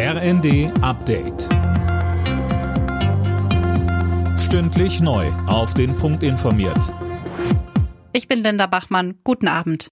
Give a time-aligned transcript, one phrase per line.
[0.00, 1.48] RND Update.
[4.38, 5.26] Stündlich neu.
[5.48, 6.94] Auf den Punkt informiert.
[8.12, 9.18] Ich bin Linda Bachmann.
[9.24, 9.88] Guten Abend.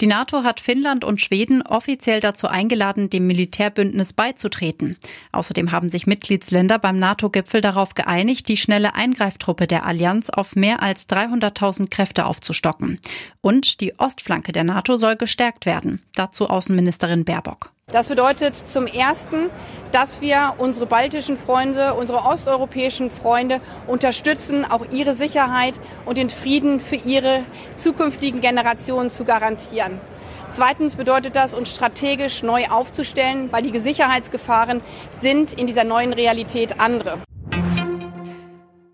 [0.00, 4.96] Die NATO hat Finnland und Schweden offiziell dazu eingeladen, dem Militärbündnis beizutreten.
[5.32, 10.80] Außerdem haben sich Mitgliedsländer beim NATO-Gipfel darauf geeinigt, die schnelle Eingreiftruppe der Allianz auf mehr
[10.80, 13.00] als 300.000 Kräfte aufzustocken.
[13.40, 16.02] Und die Ostflanke der NATO soll gestärkt werden.
[16.14, 17.71] Dazu Außenministerin Baerbock.
[17.92, 19.50] Das bedeutet zum Ersten,
[19.90, 26.80] dass wir unsere baltischen Freunde, unsere osteuropäischen Freunde unterstützen, auch ihre Sicherheit und den Frieden
[26.80, 27.40] für ihre
[27.76, 30.00] zukünftigen Generationen zu garantieren.
[30.48, 34.80] Zweitens bedeutet das, uns strategisch neu aufzustellen, weil die Sicherheitsgefahren
[35.20, 37.18] sind in dieser neuen Realität andere.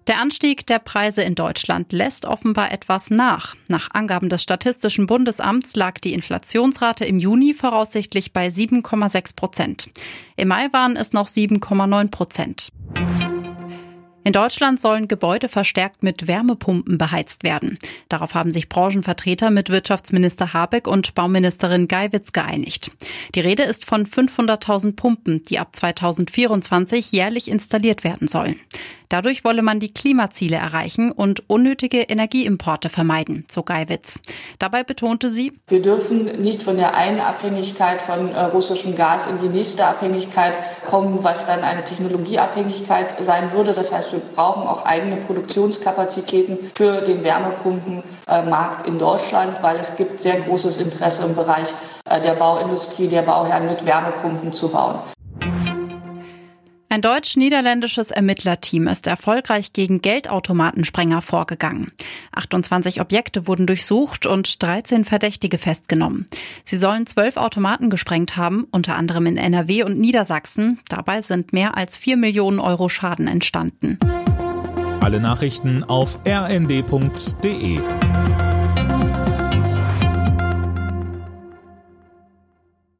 [0.08, 3.56] Der Anstieg der Preise in Deutschland lässt offenbar etwas nach.
[3.68, 9.90] Nach Angaben des Statistischen Bundesamts lag die Inflationsrate im Juni voraussichtlich bei 7,6 Prozent.
[10.36, 12.72] Im Mai waren es noch 7,9 Prozent.
[14.28, 17.78] In Deutschland sollen Gebäude verstärkt mit Wärmepumpen beheizt werden.
[18.10, 22.92] Darauf haben sich Branchenvertreter mit Wirtschaftsminister Habeck und Bauministerin Geiwitz geeinigt.
[23.34, 28.56] Die Rede ist von 500.000 Pumpen, die ab 2024 jährlich installiert werden sollen.
[29.08, 34.20] Dadurch wolle man die Klimaziele erreichen und unnötige Energieimporte vermeiden, so Geiwitz.
[34.58, 39.40] Dabei betonte sie, wir dürfen nicht von der einen Abhängigkeit von äh, russischem Gas in
[39.40, 40.54] die nächste Abhängigkeit
[40.86, 43.72] kommen, was dann eine Technologieabhängigkeit sein würde.
[43.72, 50.20] Das heißt, wir brauchen auch eigene Produktionskapazitäten für den Wärmepumpenmarkt in Deutschland, weil es gibt
[50.20, 51.68] sehr großes Interesse im Bereich
[52.04, 54.98] äh, der Bauindustrie, der Bauherren mit Wärmepumpen zu bauen.
[56.90, 61.92] Ein deutsch-niederländisches Ermittlerteam ist erfolgreich gegen Geldautomatensprenger vorgegangen.
[62.32, 66.26] 28 Objekte wurden durchsucht und 13 Verdächtige festgenommen.
[66.64, 70.80] Sie sollen zwölf Automaten gesprengt haben, unter anderem in NRW und Niedersachsen.
[70.88, 73.98] Dabei sind mehr als 4 Millionen Euro Schaden entstanden.
[75.00, 77.80] Alle Nachrichten auf rnd.de